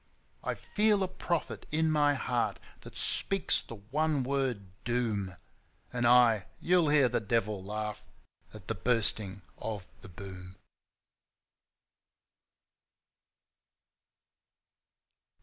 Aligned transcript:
I 0.43 0.55
feel 0.55 1.03
a 1.03 1.07
prophet 1.07 1.67
in 1.71 1.91
my 1.91 2.15
heart 2.15 2.59
that 2.79 2.97
speaks 2.97 3.61
the 3.61 3.75
one 3.75 4.23
word 4.23 4.65
'Doom!' 4.83 5.35
And 5.93 6.07
aye 6.07 6.47
you'll 6.59 6.89
hear 6.89 7.07
the 7.07 7.19
Devil 7.19 7.63
laugh 7.63 8.01
at 8.51 8.67
the 8.67 8.73
Bursting 8.73 9.43
of 9.59 9.85
the 10.01 10.09
Boom. 10.09 10.55